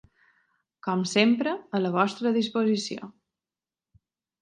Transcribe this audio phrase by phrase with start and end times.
[0.87, 3.15] Com sempre, a la vostra disposició.